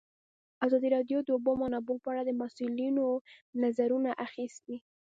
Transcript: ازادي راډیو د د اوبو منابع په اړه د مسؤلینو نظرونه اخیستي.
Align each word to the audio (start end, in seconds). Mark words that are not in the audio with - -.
ازادي 0.65 0.87
راډیو 0.95 1.19
د 1.21 1.25
د 1.25 1.29
اوبو 1.35 1.51
منابع 1.61 1.97
په 2.03 2.07
اړه 2.11 2.21
د 2.25 2.31
مسؤلینو 2.41 3.05
نظرونه 3.63 4.09
اخیستي. 4.25 4.77